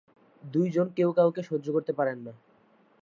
[0.43, 2.33] দুইজন কেউ কাউকে সহ্য করতে পারেন না।